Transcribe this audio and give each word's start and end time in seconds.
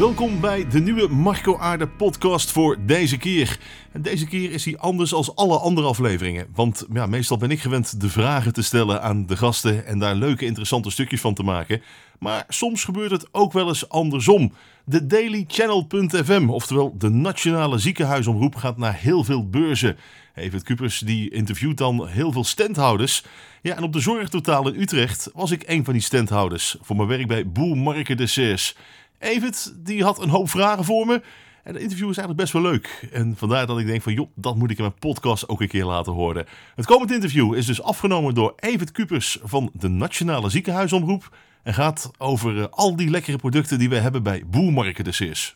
Welkom 0.00 0.40
bij 0.40 0.68
de 0.68 0.80
nieuwe 0.80 1.08
Marco 1.08 1.58
Aarde 1.58 1.88
podcast 1.88 2.50
voor 2.50 2.76
deze 2.86 3.16
keer. 3.16 3.58
En 3.92 4.02
deze 4.02 4.26
keer 4.26 4.50
is 4.50 4.64
hij 4.64 4.78
anders 4.78 5.12
als 5.12 5.34
alle 5.36 5.58
andere 5.58 5.86
afleveringen. 5.86 6.46
Want 6.54 6.86
ja, 6.92 7.06
meestal 7.06 7.36
ben 7.36 7.50
ik 7.50 7.60
gewend 7.60 8.00
de 8.00 8.08
vragen 8.08 8.52
te 8.52 8.62
stellen 8.62 9.02
aan 9.02 9.26
de 9.26 9.36
gasten 9.36 9.86
en 9.86 9.98
daar 9.98 10.14
leuke 10.14 10.44
interessante 10.44 10.90
stukjes 10.90 11.20
van 11.20 11.34
te 11.34 11.42
maken. 11.42 11.82
Maar 12.18 12.44
soms 12.48 12.84
gebeurt 12.84 13.10
het 13.10 13.28
ook 13.32 13.52
wel 13.52 13.68
eens 13.68 13.88
andersom. 13.88 14.52
De 14.84 15.06
dailychannel.fm, 15.06 16.48
oftewel 16.48 16.94
de 16.98 17.08
nationale 17.08 17.78
ziekenhuisomroep, 17.78 18.54
gaat 18.54 18.76
naar 18.76 18.94
heel 18.94 19.24
veel 19.24 19.48
beurzen. 19.48 19.96
Evert 20.34 20.62
Kupers 20.62 20.98
die 20.98 21.30
interviewt 21.30 21.78
dan 21.78 22.06
heel 22.06 22.32
veel 22.32 22.44
standhouders. 22.44 23.24
Ja, 23.62 23.76
en 23.76 23.82
op 23.82 23.92
de 23.92 24.00
Zorgtotaal 24.00 24.68
in 24.68 24.80
Utrecht 24.80 25.30
was 25.34 25.50
ik 25.50 25.62
een 25.66 25.84
van 25.84 25.92
die 25.92 26.02
standhouders 26.02 26.76
voor 26.80 26.96
mijn 26.96 27.08
werk 27.08 27.26
bij 27.26 27.48
Boel 27.48 27.74
Marke 27.74 28.14
Desserts. 28.14 28.76
Evert 29.20 29.72
die 29.76 30.02
had 30.02 30.22
een 30.22 30.28
hoop 30.28 30.50
vragen 30.50 30.84
voor 30.84 31.06
me. 31.06 31.22
En 31.64 31.72
het 31.72 31.82
interview 31.82 32.10
is 32.10 32.16
eigenlijk 32.16 32.36
best 32.36 32.52
wel 32.52 32.62
leuk. 32.62 33.08
En 33.12 33.34
vandaar 33.36 33.66
dat 33.66 33.78
ik 33.78 33.86
denk 33.86 34.02
van, 34.02 34.12
joh, 34.12 34.30
dat 34.34 34.56
moet 34.56 34.70
ik 34.70 34.76
in 34.76 34.82
mijn 34.82 34.98
podcast 34.98 35.48
ook 35.48 35.60
een 35.60 35.68
keer 35.68 35.84
laten 35.84 36.12
horen. 36.12 36.46
Het 36.74 36.86
komend 36.86 37.12
interview 37.12 37.54
is 37.54 37.66
dus 37.66 37.82
afgenomen 37.82 38.34
door 38.34 38.52
Evert 38.56 38.92
Kupers 38.92 39.38
van 39.42 39.70
de 39.72 39.88
Nationale 39.88 40.50
Ziekenhuisomroep. 40.50 41.36
En 41.62 41.74
gaat 41.74 42.10
over 42.18 42.56
uh, 42.56 42.64
al 42.70 42.96
die 42.96 43.10
lekkere 43.10 43.36
producten 43.36 43.78
die 43.78 43.88
we 43.88 43.96
hebben 43.96 44.22
bij 44.22 44.42
Boelmarken 44.46 45.04
Desserts. 45.04 45.52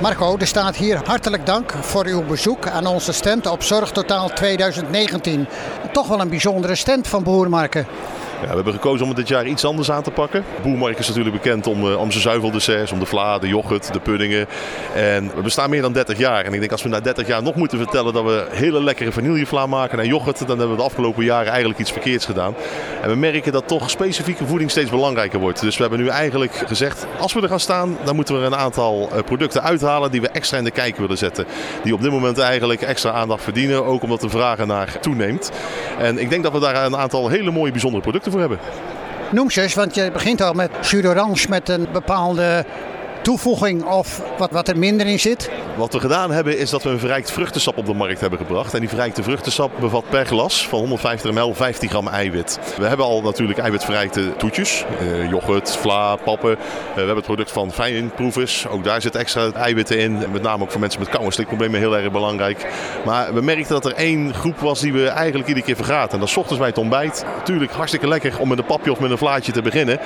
Marco, 0.00 0.36
er 0.38 0.46
staat 0.46 0.76
hier 0.76 1.00
hartelijk 1.06 1.46
dank 1.46 1.72
voor 1.72 2.06
uw 2.06 2.24
bezoek 2.24 2.66
aan 2.66 2.86
onze 2.86 3.12
stand 3.12 3.46
op 3.46 3.62
Zorgtotaal 3.62 4.28
2019. 4.28 5.46
Toch 5.92 6.08
wel 6.08 6.20
een 6.20 6.28
bijzondere 6.28 6.74
stand 6.74 7.08
van 7.08 7.22
Boermarken. 7.22 7.86
Ja, 8.40 8.48
we 8.48 8.54
hebben 8.54 8.72
gekozen 8.72 9.02
om 9.02 9.08
het 9.08 9.18
dit 9.18 9.28
jaar 9.28 9.46
iets 9.46 9.64
anders 9.64 9.90
aan 9.90 10.02
te 10.02 10.10
pakken. 10.10 10.44
Boermark 10.62 10.98
is 10.98 11.08
natuurlijk 11.08 11.42
bekend 11.42 11.66
om, 11.66 11.86
uh, 11.86 12.00
om 12.00 12.10
zijn 12.10 12.22
zuiveldesserts, 12.22 12.92
om 12.92 12.98
de 12.98 13.06
vla, 13.06 13.38
de 13.38 13.48
yoghurt, 13.48 13.92
de 13.92 14.00
puddingen. 14.00 14.46
En 14.94 15.30
we 15.34 15.42
bestaan 15.42 15.70
meer 15.70 15.82
dan 15.82 15.92
30 15.92 16.18
jaar. 16.18 16.44
En 16.44 16.52
ik 16.52 16.58
denk 16.58 16.72
als 16.72 16.82
we 16.82 16.88
na 16.88 17.00
30 17.00 17.26
jaar 17.26 17.42
nog 17.42 17.54
moeten 17.54 17.78
vertellen 17.78 18.12
dat 18.12 18.24
we 18.24 18.46
hele 18.50 18.82
lekkere 18.82 19.12
vanillevla 19.12 19.66
maken 19.66 19.98
en 19.98 20.06
yoghurt, 20.06 20.38
dan 20.38 20.58
hebben 20.58 20.70
we 20.70 20.76
de 20.76 20.88
afgelopen 20.88 21.24
jaren 21.24 21.48
eigenlijk 21.48 21.80
iets 21.80 21.92
verkeerds 21.92 22.26
gedaan. 22.26 22.54
En 23.02 23.08
we 23.08 23.16
merken 23.16 23.52
dat 23.52 23.68
toch 23.68 23.90
specifieke 23.90 24.46
voeding 24.46 24.70
steeds 24.70 24.90
belangrijker 24.90 25.38
wordt. 25.38 25.60
Dus 25.60 25.76
we 25.76 25.82
hebben 25.82 26.00
nu 26.00 26.08
eigenlijk 26.08 26.52
gezegd, 26.66 27.06
als 27.18 27.32
we 27.32 27.40
er 27.40 27.48
gaan 27.48 27.60
staan, 27.60 27.98
dan 28.04 28.14
moeten 28.14 28.40
we 28.40 28.46
een 28.46 28.56
aantal 28.56 29.08
uh, 29.12 29.22
producten 29.22 29.62
uithalen 29.62 30.10
die 30.10 30.20
we 30.20 30.28
extra 30.28 30.58
in 30.58 30.64
de 30.64 30.70
kijker 30.70 31.00
willen 31.00 31.18
zetten. 31.18 31.46
Die 31.82 31.94
op 31.94 32.02
dit 32.02 32.10
moment 32.10 32.38
eigenlijk 32.38 32.82
extra 32.82 33.10
aandacht 33.10 33.42
verdienen, 33.42 33.84
ook 33.84 34.02
omdat 34.02 34.20
de 34.20 34.28
vraag 34.28 34.58
ernaar 34.58 34.98
toeneemt. 35.00 35.50
En 36.00 36.18
ik 36.18 36.30
denk 36.30 36.42
dat 36.42 36.52
we 36.52 36.60
daar 36.60 36.84
een 36.84 36.96
aantal 36.96 37.28
hele 37.28 37.50
mooie 37.50 37.70
bijzondere 37.70 38.02
producten 38.02 38.30
voor 38.30 38.40
hebben. 38.40 38.58
Noem 39.30 39.50
ze 39.50 39.62
eens, 39.62 39.74
want 39.74 39.94
je 39.94 40.10
begint 40.12 40.40
al 40.40 40.52
met 40.52 40.70
jus 40.80 41.02
d'orange 41.02 41.46
met 41.48 41.68
een 41.68 41.86
bepaalde 41.92 42.64
toevoeging 43.22 43.84
of 43.84 44.22
wat, 44.38 44.50
wat 44.50 44.68
er 44.68 44.78
minder 44.78 45.06
in 45.06 45.20
zit? 45.20 45.50
Wat 45.76 45.92
we 45.92 46.00
gedaan 46.00 46.30
hebben 46.30 46.58
is 46.58 46.70
dat 46.70 46.82
we 46.82 46.90
een 46.90 46.98
verrijkt 46.98 47.32
vruchtensap 47.32 47.76
op 47.76 47.86
de 47.86 47.94
markt 47.94 48.20
hebben 48.20 48.38
gebracht. 48.38 48.74
En 48.74 48.80
die 48.80 48.88
verrijkte 48.88 49.22
vruchtensap 49.22 49.70
bevat 49.80 50.04
per 50.10 50.26
glas 50.26 50.68
van 50.68 50.78
150 50.78 51.32
ml 51.32 51.54
15 51.54 51.88
gram 51.88 52.08
eiwit. 52.08 52.58
We 52.78 52.86
hebben 52.86 53.06
al 53.06 53.22
natuurlijk 53.22 53.58
eiwitverrijkte 53.58 54.36
toetjes. 54.36 54.84
Uh, 55.02 55.30
yoghurt, 55.30 55.76
vla, 55.76 56.16
pappen. 56.16 56.50
Uh, 56.50 56.56
we 56.94 56.96
hebben 56.96 57.16
het 57.16 57.24
product 57.24 57.52
van 57.52 57.72
Fijnproevers. 57.72 58.68
Ook 58.68 58.84
daar 58.84 59.00
zit 59.00 59.14
extra 59.14 59.52
eiwitten 59.52 59.98
in. 59.98 60.18
Met 60.32 60.42
name 60.42 60.62
ook 60.62 60.70
voor 60.70 60.80
mensen 60.80 61.00
met 61.00 61.08
kou- 61.08 61.24
en 61.24 61.32
slikproblemen 61.32 61.80
heel 61.80 61.96
erg 61.96 62.12
belangrijk. 62.12 62.66
Maar 63.04 63.34
we 63.34 63.40
merkten 63.40 63.72
dat 63.80 63.84
er 63.84 63.94
één 63.94 64.34
groep 64.34 64.58
was 64.58 64.80
die 64.80 64.92
we 64.92 65.08
eigenlijk 65.08 65.48
iedere 65.48 65.66
keer 65.66 65.76
vergaten. 65.76 66.12
En 66.12 66.18
dat 66.18 66.28
is 66.28 66.36
ochtends 66.36 66.58
bij 66.58 66.68
het 66.68 66.78
ontbijt. 66.78 67.24
Natuurlijk 67.36 67.72
hartstikke 67.72 68.08
lekker 68.08 68.38
om 68.38 68.48
met 68.48 68.58
een 68.58 68.64
papje 68.64 68.92
of 68.92 69.00
met 69.00 69.10
een 69.10 69.18
vlaatje 69.18 69.52
te 69.52 69.62
beginnen. 69.62 69.98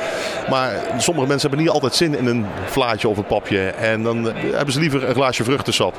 Maar 0.50 0.72
sommige 0.98 1.26
mensen 1.26 1.48
hebben 1.48 1.66
niet 1.66 1.74
altijd 1.74 1.94
zin 1.94 2.18
in 2.18 2.26
een 2.26 2.46
vlaatje 2.66 3.03
of 3.08 3.16
een 3.16 3.26
papje. 3.26 3.60
En 3.60 4.02
dan 4.02 4.32
hebben 4.34 4.72
ze 4.72 4.80
liever 4.80 5.08
een 5.08 5.14
glaasje 5.14 5.44
vruchtensap. 5.44 5.94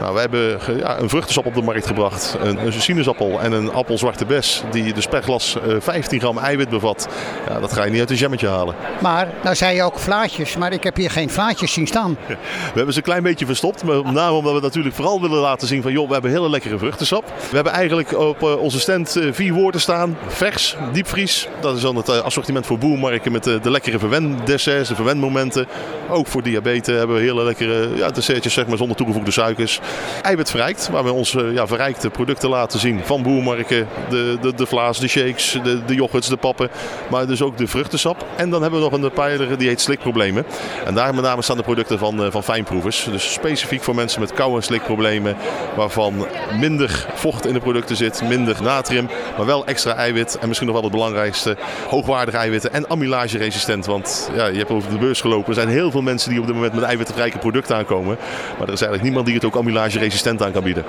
Nou, 0.00 0.14
we 0.14 0.20
hebben 0.20 0.58
ja, 0.78 0.98
een 0.98 1.08
vruchtensap 1.08 1.46
op 1.46 1.54
de 1.54 1.62
markt 1.62 1.86
gebracht. 1.86 2.36
Een, 2.40 2.66
een 2.66 2.72
sinaasappel 2.72 3.40
en 3.40 3.52
een 3.52 3.72
appelzwarte 3.72 4.24
bes. 4.24 4.62
Die 4.70 4.92
dus 4.92 5.06
per 5.06 5.22
glas 5.22 5.56
uh, 5.66 5.76
15 5.78 6.20
gram 6.20 6.38
eiwit 6.38 6.68
bevat. 6.68 7.08
Ja, 7.48 7.60
dat 7.60 7.72
ga 7.72 7.84
je 7.84 7.90
niet 7.90 8.00
uit 8.00 8.10
een 8.10 8.16
jammetje 8.16 8.48
halen. 8.48 8.74
Maar, 9.00 9.28
nou 9.42 9.56
zei 9.56 9.74
je 9.74 9.82
ook 9.82 9.98
vlaatjes. 9.98 10.56
Maar 10.56 10.72
ik 10.72 10.82
heb 10.82 10.96
hier 10.96 11.10
geen 11.10 11.30
vlaatjes 11.30 11.72
zien 11.72 11.86
staan. 11.86 12.16
We 12.26 12.36
hebben 12.74 12.92
ze 12.92 12.98
een 12.98 13.04
klein 13.04 13.22
beetje 13.22 13.46
verstopt. 13.46 13.84
Maar 13.84 14.02
met 14.02 14.12
name 14.12 14.36
omdat 14.36 14.54
we 14.54 14.60
natuurlijk 14.60 14.94
vooral 14.94 15.20
willen 15.20 15.38
laten 15.38 15.68
zien 15.68 15.82
van... 15.82 15.92
joh, 15.92 16.06
we 16.06 16.12
hebben 16.12 16.30
hele 16.30 16.50
lekkere 16.50 16.78
vruchtensap. 16.78 17.24
We 17.50 17.54
hebben 17.54 17.72
eigenlijk 17.72 18.18
op 18.18 18.42
uh, 18.42 18.56
onze 18.56 18.80
stand 18.80 19.16
uh, 19.16 19.32
vier 19.32 19.52
woorden 19.52 19.80
staan. 19.80 20.16
Vers, 20.26 20.76
diepvries. 20.92 21.48
Dat 21.60 21.76
is 21.76 21.82
dan 21.82 21.96
het 21.96 22.22
assortiment 22.22 22.66
voor 22.66 22.78
boermarken 22.78 23.32
met 23.32 23.44
de 23.44 23.70
lekkere 23.70 23.98
verwendesserts, 23.98 24.88
de 24.88 24.94
verwendmomenten. 24.94 25.66
Ook 26.08 26.26
voor 26.26 26.42
diabetes 26.46 26.96
hebben 26.96 27.16
we 27.16 27.22
hele 27.22 27.44
lekkere 27.44 27.96
ja, 27.96 28.10
dessertjes 28.10 28.54
zeg 28.54 28.66
maar, 28.66 28.76
zonder 28.76 28.96
toegevoegde 28.96 29.30
suikers. 29.30 29.80
Eiwit 30.22 30.50
verrijkt, 30.50 30.88
waar 30.88 31.04
we 31.04 31.12
onze 31.12 31.50
ja, 31.52 31.66
verrijkte 31.66 32.10
producten 32.10 32.48
laten 32.48 32.80
zien. 32.80 33.00
Van 33.04 33.22
boermarken, 33.22 33.88
de, 34.08 34.38
de, 34.40 34.54
de 34.54 34.66
vlaas, 34.66 34.98
de 34.98 35.08
shakes, 35.08 35.58
de, 35.62 35.84
de 35.84 35.94
yoghurts, 35.94 36.28
de 36.28 36.36
pappen. 36.36 36.68
Maar 37.10 37.26
dus 37.26 37.42
ook 37.42 37.56
de 37.58 37.66
vruchtensap. 37.66 38.24
En 38.36 38.50
dan 38.50 38.62
hebben 38.62 38.80
we 38.80 38.90
nog 38.90 39.02
een 39.02 39.10
pijler 39.10 39.58
die 39.58 39.68
heet 39.68 39.80
slikproblemen. 39.80 40.46
En 40.84 40.94
daar 40.94 41.14
met 41.14 41.24
name 41.24 41.42
staan 41.42 41.56
de 41.56 41.62
producten 41.62 41.98
van, 41.98 42.32
van 42.32 42.42
fijnproevers. 42.42 43.08
Dus 43.10 43.32
specifiek 43.32 43.82
voor 43.82 43.94
mensen 43.94 44.20
met 44.20 44.32
kou- 44.32 44.56
en 44.56 44.62
slikproblemen. 44.62 45.36
Waarvan 45.76 46.26
minder 46.58 47.06
vocht 47.14 47.46
in 47.46 47.52
de 47.52 47.60
producten 47.60 47.96
zit, 47.96 48.22
minder 48.28 48.62
natrium. 48.62 49.08
Maar 49.36 49.46
wel 49.46 49.66
extra 49.66 49.94
eiwit. 49.94 50.38
En 50.38 50.48
misschien 50.48 50.68
nog 50.68 50.76
wel 50.76 50.84
het 50.84 50.94
belangrijkste, 50.94 51.56
hoogwaardige 51.88 52.36
eiwitten 52.36 52.72
en 52.72 52.90
amylage-resistent. 52.90 53.86
Want 53.86 54.30
ja, 54.34 54.46
je 54.46 54.58
hebt 54.58 54.70
over 54.70 54.90
de 54.90 54.98
beurs 54.98 55.20
gelopen. 55.20 55.48
Er 55.48 55.54
zijn 55.54 55.68
heel 55.68 55.90
veel 55.90 56.02
mensen 56.02 56.30
die 56.30 56.35
op 56.40 56.46
dit 56.46 56.54
moment 56.54 56.74
met 56.74 56.84
eiwitrijke 56.84 57.38
producten 57.38 57.76
aankomen. 57.76 58.16
Maar 58.58 58.66
er 58.66 58.72
is 58.72 58.80
eigenlijk 58.80 59.02
niemand 59.02 59.26
die 59.26 59.34
het 59.34 59.44
ook 59.44 59.56
amylage-resistent 59.56 60.42
aan 60.42 60.52
kan 60.52 60.62
bieden. 60.62 60.84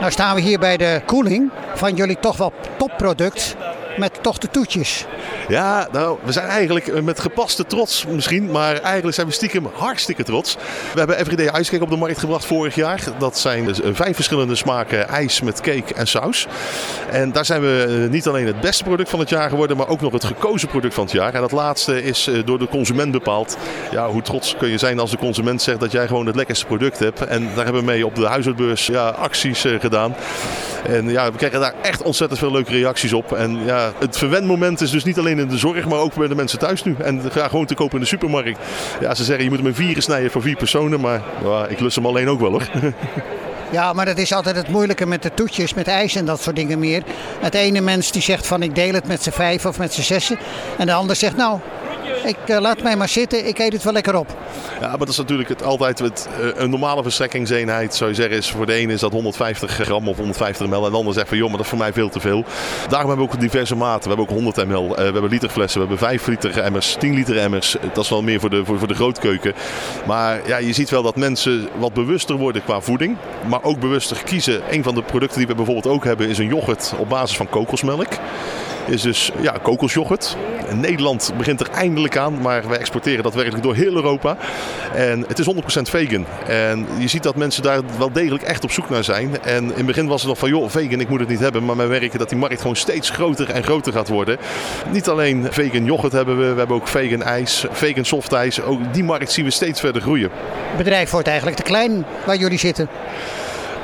Nou 0.00 0.12
staan 0.12 0.34
we 0.34 0.40
hier 0.40 0.58
bij 0.58 0.76
de 0.76 1.00
koeling 1.06 1.50
van 1.74 1.94
jullie 1.94 2.18
toch 2.20 2.36
wel 2.36 2.52
topproduct 2.76 3.56
met 3.96 4.22
toch 4.22 4.38
de 4.38 4.50
toetjes. 4.50 5.06
Ja, 5.48 5.88
nou, 5.92 6.18
we 6.24 6.32
zijn 6.32 6.46
eigenlijk 6.46 7.02
met 7.02 7.20
gepaste 7.20 7.66
trots 7.66 8.06
misschien, 8.06 8.50
maar 8.50 8.76
eigenlijk 8.80 9.14
zijn 9.14 9.26
we 9.26 9.32
stiekem 9.32 9.70
hartstikke 9.74 10.22
trots. 10.22 10.56
We 10.92 10.98
hebben 10.98 11.18
Everyday 11.18 11.60
Ice 11.60 11.70
Cake 11.70 11.82
op 11.82 11.90
de 11.90 11.96
markt 11.96 12.18
gebracht 12.18 12.44
vorig 12.44 12.74
jaar. 12.74 13.00
Dat 13.18 13.38
zijn 13.38 13.64
dus 13.64 13.80
vijf 13.92 14.14
verschillende 14.14 14.54
smaken 14.54 15.08
ijs 15.08 15.40
met 15.40 15.60
cake 15.60 15.94
en 15.94 16.06
saus. 16.06 16.46
En 17.10 17.32
daar 17.32 17.44
zijn 17.44 17.60
we 17.60 18.06
niet 18.10 18.26
alleen 18.26 18.46
het 18.46 18.60
beste 18.60 18.84
product 18.84 19.10
van 19.10 19.18
het 19.18 19.28
jaar 19.28 19.48
geworden, 19.48 19.76
maar 19.76 19.88
ook 19.88 20.00
nog 20.00 20.12
het 20.12 20.24
gekozen 20.24 20.68
product 20.68 20.94
van 20.94 21.04
het 21.04 21.12
jaar. 21.12 21.34
En 21.34 21.40
dat 21.40 21.52
laatste 21.52 22.02
is 22.02 22.30
door 22.44 22.58
de 22.58 22.68
consument 22.68 23.12
bepaald. 23.12 23.56
Ja, 23.90 24.08
hoe 24.08 24.22
trots 24.22 24.56
kun 24.56 24.68
je 24.68 24.78
zijn 24.78 24.98
als 24.98 25.10
de 25.10 25.16
consument 25.16 25.62
zegt 25.62 25.80
dat 25.80 25.92
jij 25.92 26.06
gewoon 26.06 26.26
het 26.26 26.36
lekkerste 26.36 26.66
product 26.66 26.98
hebt. 26.98 27.26
En 27.26 27.42
daar 27.54 27.64
hebben 27.64 27.84
we 27.84 27.90
mee 27.90 28.06
op 28.06 28.14
de 28.14 28.26
huishoudbeurs 28.26 28.86
ja, 28.86 29.08
acties 29.08 29.64
gedaan. 29.80 30.14
En 30.88 31.08
ja, 31.08 31.32
we 31.32 31.36
krijgen 31.36 31.60
daar 31.60 31.74
echt 31.82 32.02
ontzettend 32.02 32.40
veel 32.40 32.52
leuke 32.52 32.70
reacties 32.70 33.12
op. 33.12 33.32
En 33.32 33.64
ja, 33.64 33.92
het 33.98 34.18
verwendmoment 34.18 34.80
is 34.80 34.90
dus 34.90 35.04
niet 35.04 35.18
alleen 35.18 35.38
in 35.38 35.48
de 35.48 35.58
zorg, 35.58 35.86
maar 35.86 35.98
ook 35.98 36.14
bij 36.14 36.28
de 36.28 36.34
mensen 36.34 36.58
thuis 36.58 36.84
nu. 36.84 36.96
En 36.98 37.30
graag 37.30 37.50
gewoon 37.50 37.66
te 37.66 37.74
kopen 37.74 37.94
in 37.94 38.00
de 38.00 38.06
supermarkt. 38.06 38.58
Ja, 39.00 39.14
ze 39.14 39.24
zeggen 39.24 39.44
je 39.44 39.50
moet 39.50 39.58
hem 39.58 39.68
in 39.68 39.74
vieren 39.74 40.02
snijden 40.02 40.30
voor 40.30 40.42
vier 40.42 40.56
personen, 40.56 41.00
maar 41.00 41.20
ja, 41.44 41.66
ik 41.66 41.80
lust 41.80 41.96
hem 41.96 42.06
alleen 42.06 42.28
ook 42.28 42.40
wel 42.40 42.50
hoor. 42.50 42.68
Ja, 43.72 43.92
maar 43.92 44.04
dat 44.04 44.18
is 44.18 44.32
altijd 44.32 44.56
het 44.56 44.68
moeilijke 44.68 45.06
met 45.06 45.22
de 45.22 45.34
toetjes, 45.34 45.74
met 45.74 45.88
ijs 45.88 46.14
en 46.14 46.24
dat 46.24 46.42
soort 46.42 46.56
dingen 46.56 46.78
meer. 46.78 47.02
Het 47.40 47.54
ene 47.54 47.80
mens 47.80 48.12
die 48.12 48.22
zegt 48.22 48.46
van 48.46 48.62
ik 48.62 48.74
deel 48.74 48.94
het 48.94 49.06
met 49.06 49.22
z'n 49.22 49.30
vijf 49.30 49.66
of 49.66 49.78
met 49.78 49.92
z'n 49.92 50.00
zessen. 50.00 50.38
En 50.78 50.86
de 50.86 50.92
ander 50.92 51.16
zegt 51.16 51.36
nou, 51.36 51.58
ik 52.24 52.36
uh, 52.46 52.60
laat 52.60 52.82
mij 52.82 52.96
maar 52.96 53.08
zitten, 53.08 53.46
ik 53.46 53.58
eet 53.58 53.72
het 53.72 53.82
wel 53.82 53.92
lekker 53.92 54.16
op. 54.16 54.36
Ja, 54.82 54.88
maar 54.88 54.98
dat 54.98 55.08
is 55.08 55.16
natuurlijk 55.16 55.48
het, 55.48 55.62
altijd 55.62 55.98
het, 55.98 56.28
uh, 56.40 56.46
een 56.54 56.70
normale 56.70 57.02
verstrekkingseenheid. 57.02 57.94
Zou 57.94 58.10
je 58.10 58.16
zeggen, 58.16 58.36
is 58.36 58.50
voor 58.50 58.66
de 58.66 58.72
ene 58.72 58.92
is 58.92 59.00
dat 59.00 59.12
150 59.12 59.70
gram 59.70 60.08
of 60.08 60.16
150 60.16 60.66
ml. 60.66 60.84
En 60.84 60.90
de 60.90 60.96
ander 60.96 61.14
zegt 61.14 61.28
van 61.28 61.36
joh, 61.36 61.48
maar 61.48 61.56
dat 61.56 61.64
is 61.64 61.70
voor 61.70 61.78
mij 61.78 61.92
veel 61.92 62.08
te 62.08 62.20
veel. 62.20 62.44
Daarom 62.88 63.08
hebben 63.08 63.26
we 63.26 63.32
ook 63.32 63.40
diverse 63.40 63.76
maten. 63.76 64.02
We 64.02 64.08
hebben 64.08 64.26
ook 64.26 64.42
100 64.42 64.66
ml, 64.66 64.88
uh, 64.90 64.96
we 64.96 65.02
hebben 65.02 65.28
literflessen, 65.28 65.80
we 65.80 65.86
hebben 65.86 66.08
5 66.08 66.26
liter 66.26 66.58
emmers, 66.58 66.96
10 66.98 67.14
liter 67.14 67.38
emmers. 67.38 67.76
Dat 67.92 68.04
is 68.04 68.10
wel 68.10 68.22
meer 68.22 68.40
voor 68.40 68.50
de, 68.50 68.64
voor, 68.64 68.78
voor 68.78 68.88
de 68.88 68.94
grootkeuken. 68.94 69.54
Maar 70.06 70.40
ja, 70.46 70.56
je 70.56 70.72
ziet 70.72 70.90
wel 70.90 71.02
dat 71.02 71.16
mensen 71.16 71.68
wat 71.78 71.92
bewuster 71.92 72.36
worden 72.36 72.64
qua 72.64 72.80
voeding. 72.80 73.16
Maar 73.48 73.62
ook 73.62 73.80
bewuster 73.80 74.22
kiezen. 74.24 74.62
Een 74.70 74.82
van 74.82 74.94
de 74.94 75.02
producten 75.02 75.38
die 75.38 75.46
we 75.46 75.54
bijvoorbeeld 75.54 75.94
ook 75.94 76.04
hebben 76.04 76.28
is 76.28 76.38
een 76.38 76.48
yoghurt 76.48 76.94
op 76.98 77.08
basis 77.08 77.36
van 77.36 77.48
kokosmelk 77.48 78.08
is 78.86 79.02
dus 79.02 79.32
ja, 79.40 79.56
kokosjoghurt. 79.62 80.36
Nederland 80.74 81.32
begint 81.36 81.60
er 81.60 81.70
eindelijk 81.70 82.16
aan, 82.16 82.40
maar 82.40 82.68
wij 82.68 82.78
exporteren 82.78 83.22
dat 83.22 83.34
werkelijk 83.34 83.62
door 83.62 83.74
heel 83.74 83.94
Europa. 83.94 84.36
En 84.94 85.24
het 85.28 85.38
is 85.38 85.46
100% 85.46 85.58
vegan. 85.82 86.26
En 86.46 86.86
je 86.98 87.08
ziet 87.08 87.22
dat 87.22 87.36
mensen 87.36 87.62
daar 87.62 87.80
wel 87.98 88.12
degelijk 88.12 88.42
echt 88.42 88.64
op 88.64 88.70
zoek 88.70 88.90
naar 88.90 89.04
zijn. 89.04 89.42
En 89.42 89.64
in 89.64 89.72
het 89.76 89.86
begin 89.86 90.06
was 90.06 90.20
het 90.20 90.28
nog 90.28 90.38
van, 90.38 90.48
joh, 90.48 90.70
vegan, 90.70 91.00
ik 91.00 91.08
moet 91.08 91.20
het 91.20 91.28
niet 91.28 91.40
hebben. 91.40 91.64
Maar 91.64 91.76
wij 91.76 91.86
merken 91.86 92.18
dat 92.18 92.28
die 92.28 92.38
markt 92.38 92.60
gewoon 92.60 92.76
steeds 92.76 93.10
groter 93.10 93.50
en 93.50 93.62
groter 93.62 93.92
gaat 93.92 94.08
worden. 94.08 94.38
Niet 94.90 95.08
alleen 95.08 95.46
vegan 95.50 95.84
yoghurt 95.84 96.12
hebben 96.12 96.38
we, 96.38 96.52
we 96.52 96.58
hebben 96.58 96.76
ook 96.76 96.88
vegan 96.88 97.22
ijs, 97.22 97.64
vegan 97.70 98.04
softijs. 98.04 98.62
Ook 98.62 98.94
die 98.94 99.04
markt 99.04 99.32
zien 99.32 99.44
we 99.44 99.50
steeds 99.50 99.80
verder 99.80 100.02
groeien. 100.02 100.30
Het 100.68 100.76
bedrijf 100.76 101.10
wordt 101.10 101.26
eigenlijk 101.26 101.56
te 101.56 101.62
klein 101.62 102.04
waar 102.26 102.36
jullie 102.36 102.58
zitten. 102.58 102.88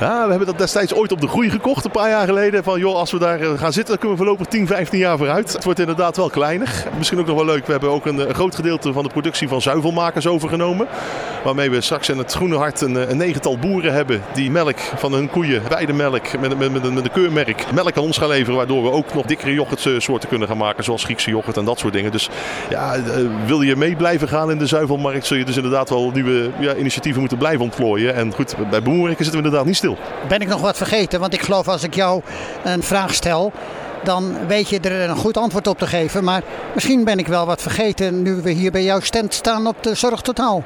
Ja, 0.01 0.23
we 0.23 0.29
hebben 0.29 0.47
dat 0.47 0.59
destijds 0.59 0.95
ooit 0.95 1.13
op 1.13 1.21
de 1.21 1.29
groei 1.29 1.51
gekocht, 1.51 1.85
een 1.85 1.91
paar 1.91 2.09
jaar 2.09 2.27
geleden. 2.27 2.65
Van 2.65 2.79
joh, 2.79 2.95
als 2.95 3.13
we 3.13 3.19
daar 3.19 3.41
eh, 3.41 3.59
gaan 3.59 3.73
zitten, 3.73 3.87
dan 3.87 3.99
kunnen 3.99 4.19
we 4.19 4.25
voorlopig 4.25 4.47
10, 4.47 4.67
15 4.67 4.99
jaar 4.99 5.17
vooruit. 5.17 5.53
Het 5.53 5.65
wordt 5.65 5.79
inderdaad 5.79 6.17
wel 6.17 6.31
kleiner. 6.31 6.85
Misschien 6.97 7.19
ook 7.19 7.27
nog 7.27 7.37
wel 7.37 7.45
leuk, 7.45 7.67
we 7.67 7.73
hebben 7.73 7.91
ook 7.91 8.07
een, 8.07 8.29
een 8.29 8.35
groot 8.35 8.55
gedeelte 8.55 8.93
van 8.93 9.03
de 9.03 9.09
productie 9.09 9.49
van 9.49 9.63
zuivelmakers 9.63 10.27
overgenomen. 10.27 10.87
Waarmee 11.45 11.71
we 11.71 11.81
straks 11.81 12.09
in 12.09 12.19
het 12.19 12.33
Groene 12.33 12.57
Hart 12.57 12.81
een, 12.81 13.11
een 13.11 13.17
negental 13.17 13.59
boeren 13.59 13.93
hebben 13.93 14.23
die 14.35 14.51
melk 14.51 14.79
van 14.79 15.13
hun 15.13 15.31
koeien, 15.31 15.63
weidemelk, 15.69 16.39
met, 16.41 16.59
met, 16.59 16.73
met, 16.73 16.93
met 16.95 17.05
een 17.05 17.13
keurmerk, 17.13 17.73
melk 17.73 17.97
aan 17.97 18.03
ons 18.03 18.19
gaan 18.19 18.29
leveren. 18.29 18.57
Waardoor 18.57 18.83
we 18.83 18.91
ook 18.91 19.15
nog 19.15 19.27
dikkere 19.27 19.53
yoghurtsoorten 19.53 20.29
kunnen 20.29 20.49
gaan 20.49 20.57
maken, 20.57 20.85
zoals 20.85 21.05
Griekse 21.05 21.31
yoghurt 21.31 21.57
en 21.57 21.65
dat 21.65 21.79
soort 21.79 21.93
dingen. 21.93 22.13
Dus 22.13 22.29
ja, 22.71 22.97
wil 23.47 23.61
je 23.61 23.77
mee 23.77 23.97
blijven 23.97 24.29
gaan 24.29 24.51
in 24.51 24.59
de 24.59 24.67
zuivelmarkt, 24.67 25.27
zul 25.27 25.37
je 25.37 25.45
dus 25.45 25.57
inderdaad 25.57 25.89
wel 25.89 26.11
nieuwe 26.11 26.51
ja, 26.59 26.75
initiatieven 26.75 27.21
moeten 27.21 27.39
blijven 27.39 27.63
ontplooien. 27.63 28.15
En 28.15 28.35
goed, 28.35 28.55
bij 28.71 28.83
boerenwerken 28.83 29.25
zitten 29.25 29.41
we 29.41 29.47
inderdaad 29.47 29.67
niet 29.67 29.77
stil. 29.77 29.88
Ben 30.29 30.41
ik 30.41 30.49
nog 30.49 30.61
wat 30.61 30.77
vergeten? 30.77 31.21
Want 31.21 31.35
ik 31.35 31.43
geloof 31.43 31.69
als 31.69 31.83
ik 31.83 31.95
jou 31.95 32.23
een 32.65 32.83
vraag 32.83 33.15
stel, 33.15 33.53
dan 34.05 34.47
weet 34.47 34.69
je 34.69 34.81
er 34.81 35.11
een 35.11 35.17
goed 35.17 35.37
antwoord 35.37 35.67
op 35.67 35.79
te 35.79 35.87
geven. 35.87 36.25
Maar 36.25 36.43
misschien 36.75 37.05
ben 37.05 37.19
ik 37.19 37.27
wel 37.27 37.47
wat 37.47 37.63
vergeten 37.63 38.23
nu 38.23 38.35
we 38.35 38.51
hier 38.51 38.71
bij 38.71 38.85
jouw 38.85 39.01
stand 39.01 39.35
staan 39.35 39.67
op 39.67 39.83
de 39.83 39.95
Zorg 39.95 40.21
Totaal. 40.21 40.65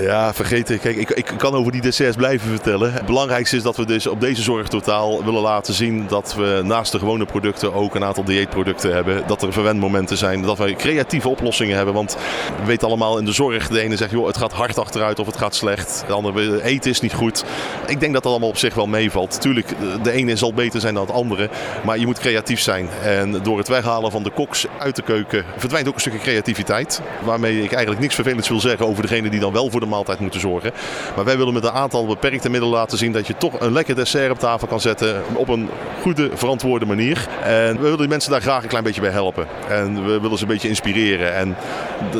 Ja, 0.00 0.34
vergeten. 0.34 0.80
Kijk, 0.80 0.96
ik, 0.96 1.10
ik 1.10 1.32
kan 1.36 1.54
over 1.54 1.72
die 1.72 1.80
desserts 1.80 2.16
blijven 2.16 2.48
vertellen. 2.48 2.92
Het 2.92 3.06
belangrijkste 3.06 3.56
is 3.56 3.62
dat 3.62 3.76
we 3.76 3.86
dus 3.86 4.06
op 4.06 4.20
deze 4.20 4.42
zorgtotaal 4.42 5.24
willen 5.24 5.42
laten 5.42 5.74
zien 5.74 6.06
dat 6.08 6.34
we 6.34 6.60
naast 6.64 6.92
de 6.92 6.98
gewone 6.98 7.24
producten 7.24 7.74
ook 7.74 7.94
een 7.94 8.04
aantal 8.04 8.24
dieetproducten 8.24 8.94
hebben. 8.94 9.22
Dat 9.26 9.42
er 9.42 9.52
verwendmomenten 9.52 10.16
zijn, 10.16 10.42
dat 10.42 10.58
we 10.58 10.74
creatieve 10.74 11.28
oplossingen 11.28 11.76
hebben. 11.76 11.94
Want 11.94 12.16
we 12.60 12.66
weten 12.66 12.88
allemaal 12.88 13.18
in 13.18 13.24
de 13.24 13.32
zorg, 13.32 13.68
de 13.68 13.80
ene 13.80 13.96
zegt 13.96 14.10
joh, 14.10 14.26
het 14.26 14.36
gaat 14.36 14.52
hard 14.52 14.78
achteruit 14.78 15.18
of 15.18 15.26
het 15.26 15.36
gaat 15.36 15.54
slecht. 15.54 16.04
De 16.06 16.12
andere, 16.12 16.62
eten 16.62 16.90
is 16.90 17.00
niet 17.00 17.14
goed. 17.14 17.44
Ik 17.86 18.00
denk 18.00 18.12
dat 18.12 18.22
dat 18.22 18.32
allemaal 18.32 18.48
op 18.48 18.56
zich 18.56 18.74
wel 18.74 18.86
meevalt. 18.86 19.40
Tuurlijk, 19.40 19.68
de 20.02 20.12
ene 20.12 20.36
zal 20.36 20.54
beter 20.54 20.80
zijn 20.80 20.94
dan 20.94 21.06
het 21.06 21.14
andere. 21.14 21.48
Maar 21.84 21.98
je 21.98 22.06
moet 22.06 22.18
creatief 22.18 22.60
zijn. 22.60 22.88
En 23.02 23.42
door 23.42 23.58
het 23.58 23.68
weghalen 23.68 24.10
van 24.10 24.22
de 24.22 24.30
koks 24.30 24.66
uit 24.78 24.96
de 24.96 25.02
keuken 25.02 25.44
verdwijnt 25.56 25.88
ook 25.88 25.94
een 25.94 26.00
stukje 26.00 26.18
creativiteit. 26.18 27.00
Waarmee 27.24 27.62
ik 27.62 27.72
eigenlijk 27.72 28.00
niks 28.00 28.14
vervelends 28.14 28.48
wil 28.48 28.60
zeggen 28.60 28.86
over 28.86 29.02
degene 29.02 29.30
die 29.30 29.40
dan 29.40 29.52
wel 29.52 29.70
voor 29.70 29.81
de 29.82 29.88
maaltijd 29.88 30.18
moeten 30.18 30.40
zorgen. 30.40 30.72
Maar 31.16 31.24
wij 31.24 31.36
willen 31.36 31.54
met 31.54 31.64
een 31.64 31.70
aantal 31.70 32.06
beperkte 32.06 32.50
middelen 32.50 32.74
laten 32.74 32.98
zien 32.98 33.12
dat 33.12 33.26
je 33.26 33.36
toch 33.36 33.60
een 33.60 33.72
lekker 33.72 33.94
dessert 33.94 34.30
op 34.30 34.38
tafel 34.38 34.68
kan 34.68 34.80
zetten 34.80 35.22
op 35.34 35.48
een 35.48 35.68
goede, 36.00 36.30
verantwoorde 36.34 36.86
manier. 36.86 37.28
En 37.42 37.76
we 37.76 37.82
willen 37.82 37.98
die 37.98 38.08
mensen 38.08 38.30
daar 38.30 38.40
graag 38.40 38.62
een 38.62 38.68
klein 38.68 38.84
beetje 38.84 39.00
bij 39.00 39.10
helpen. 39.10 39.46
En 39.68 40.04
we 40.04 40.20
willen 40.20 40.38
ze 40.38 40.42
een 40.42 40.50
beetje 40.50 40.68
inspireren. 40.68 41.34
En 41.34 41.56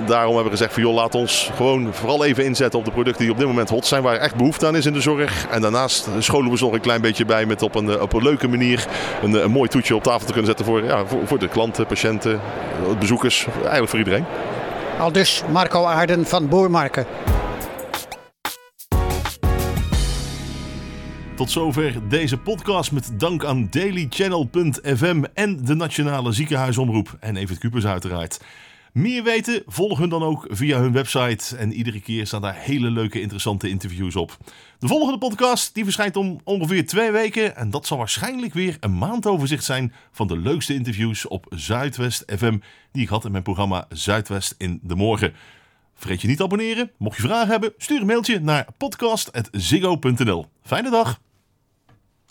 daarom 0.07 0.35
hebben 0.35 0.53
we 0.53 0.59
gezegd 0.59 0.73
van 0.73 0.83
joh, 0.83 0.95
laat 0.95 1.15
ons 1.15 1.51
gewoon 1.57 1.89
vooral 1.95 2.25
even 2.25 2.45
inzetten 2.45 2.79
op 2.79 2.85
de 2.85 2.91
producten 2.91 3.23
die 3.23 3.33
op 3.33 3.39
dit 3.39 3.47
moment 3.47 3.69
hot 3.69 3.87
zijn, 3.87 4.03
waar 4.03 4.17
echt 4.17 4.35
behoefte 4.35 4.67
aan 4.67 4.77
is 4.77 4.87
in 4.87 4.93
de 4.93 5.01
zorg. 5.01 5.47
En 5.51 5.61
daarnaast 5.61 6.09
scholen 6.19 6.51
we 6.51 6.57
ze 6.57 6.65
nog 6.65 6.73
een 6.73 6.81
klein 6.81 7.01
beetje 7.01 7.25
bij 7.25 7.47
met 7.47 7.63
op 7.63 7.75
een, 7.75 8.01
op 8.01 8.13
een 8.13 8.23
leuke 8.23 8.49
manier 8.49 8.87
een, 9.23 9.45
een 9.45 9.51
mooi 9.51 9.69
toetje 9.69 9.95
op 9.95 10.03
tafel 10.03 10.27
te 10.27 10.33
kunnen 10.33 10.47
zetten 10.47 10.65
voor, 10.65 10.85
ja, 10.85 11.07
voor, 11.07 11.21
voor 11.25 11.39
de 11.39 11.49
klanten, 11.49 11.87
patiënten, 11.87 12.41
bezoekers, 12.99 13.47
eigenlijk 13.55 13.89
voor 13.89 13.99
iedereen. 13.99 14.25
Al 14.99 15.13
dus 15.13 15.43
Marco 15.53 15.85
Aarden 15.85 16.27
van 16.27 16.49
Boermarken. 16.49 17.07
Tot 21.37 21.51
zover 21.51 22.09
deze 22.09 22.39
podcast 22.39 22.93
met 22.93 23.11
dank 23.21 23.45
aan 23.45 23.67
dailychannel.fm 23.71 25.25
en 25.35 25.65
de 25.65 25.75
Nationale 25.75 26.33
Ziekenhuisomroep 26.33 27.17
en 27.21 27.37
Evert 27.37 27.59
Kupers 27.59 27.87
uiteraard. 27.87 28.41
Meer 28.93 29.23
weten? 29.23 29.63
Volg 29.67 29.99
hun 29.99 30.09
dan 30.09 30.23
ook 30.23 30.47
via 30.51 30.81
hun 30.81 30.93
website. 30.93 31.57
En 31.57 31.73
iedere 31.73 32.01
keer 32.01 32.27
staan 32.27 32.41
daar 32.41 32.57
hele 32.57 32.91
leuke, 32.91 33.21
interessante 33.21 33.69
interviews 33.69 34.17
op. 34.17 34.37
De 34.79 34.87
volgende 34.87 35.19
podcast 35.19 35.75
die 35.75 35.85
verschijnt 35.85 36.17
om 36.17 36.41
ongeveer 36.45 36.87
twee 36.87 37.11
weken. 37.11 37.57
En 37.57 37.71
dat 37.71 37.87
zal 37.87 37.99
waarschijnlijk 37.99 38.55
weer 38.55 38.77
een 38.81 38.99
maandoverzicht 38.99 39.65
zijn 39.65 39.93
van 40.11 40.27
de 40.27 40.39
leukste 40.39 40.75
interviews 40.75 41.27
op 41.27 41.47
Zuidwest 41.51 42.25
FM. 42.37 42.59
Die 42.93 43.03
ik 43.03 43.09
had 43.09 43.25
in 43.25 43.31
mijn 43.31 43.43
programma 43.43 43.87
Zuidwest 43.89 44.55
in 44.59 44.81
de 44.83 44.95
Morgen. 44.95 45.33
Vergeet 46.03 46.21
je 46.21 46.29
niet 46.29 46.37
te 46.37 46.43
abonneren. 46.43 46.91
Mocht 46.99 47.17
je 47.17 47.23
vragen 47.23 47.49
hebben, 47.49 47.73
stuur 47.77 48.01
een 48.01 48.07
mailtje 48.07 48.41
naar 48.41 48.67
podcast.ziggo.nl. 48.77 50.47
Fijne 50.63 50.91
dag! 50.91 51.21